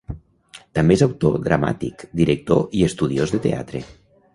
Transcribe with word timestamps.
També 0.79 0.97
és 0.99 1.03
autor 1.07 1.37
dramàtic, 1.49 2.09
director 2.23 2.67
i 2.81 2.87
estudiós 2.93 3.37
de 3.37 3.45
teatre. 3.49 3.89